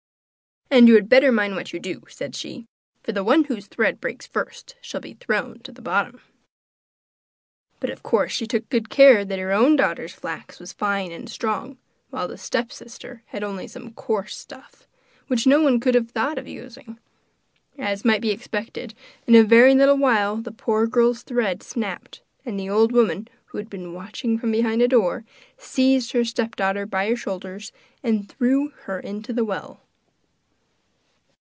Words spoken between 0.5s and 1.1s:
'And you had